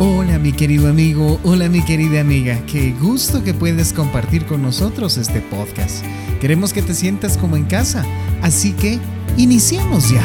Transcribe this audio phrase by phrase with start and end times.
[0.00, 5.16] Hola mi querido amigo, hola mi querida amiga, qué gusto que puedes compartir con nosotros
[5.18, 6.04] este podcast.
[6.40, 8.04] Queremos que te sientas como en casa,
[8.42, 8.98] así que
[9.36, 10.20] iniciemos ya.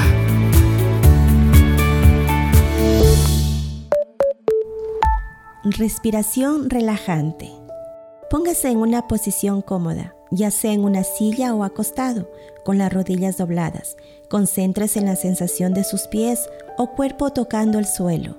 [5.63, 7.51] Respiración relajante.
[8.31, 12.27] Póngase en una posición cómoda, ya sea en una silla o acostado,
[12.65, 13.97] con las rodillas dobladas.
[14.31, 18.35] Concéntrese en la sensación de sus pies o cuerpo tocando el suelo.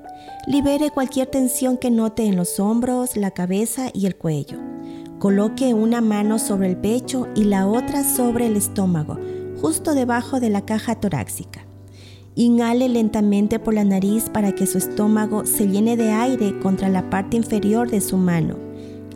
[0.47, 4.59] Libere cualquier tensión que note en los hombros, la cabeza y el cuello.
[5.19, 9.19] Coloque una mano sobre el pecho y la otra sobre el estómago,
[9.61, 11.67] justo debajo de la caja torácica.
[12.35, 17.11] Inhale lentamente por la nariz para que su estómago se llene de aire contra la
[17.11, 18.71] parte inferior de su mano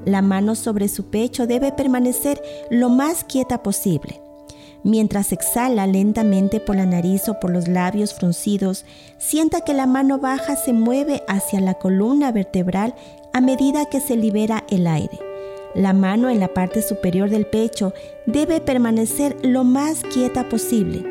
[0.04, 4.20] la mano sobre su pecho debe permanecer lo más quieta posible.
[4.84, 8.84] Mientras exhala lentamente por la nariz o por los labios fruncidos,
[9.16, 12.94] sienta que la mano baja se mueve hacia la columna vertebral
[13.32, 15.18] a medida que se libera el aire.
[15.74, 17.94] La mano en la parte superior del pecho
[18.26, 21.02] debe permanecer lo más quieta posible.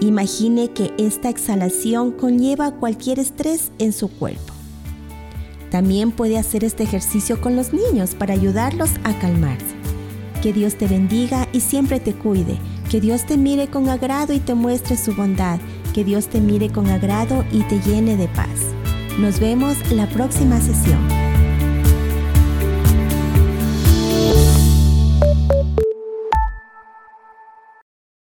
[0.00, 4.54] Imagine que esta exhalación conlleva cualquier estrés en su cuerpo.
[5.70, 9.74] También puede hacer este ejercicio con los niños para ayudarlos a calmarse.
[10.42, 12.56] Que Dios te bendiga y siempre te cuide.
[12.90, 15.58] Que Dios te mire con agrado y te muestre su bondad.
[15.92, 18.60] Que Dios te mire con agrado y te llene de paz.
[19.18, 21.25] Nos vemos la próxima sesión.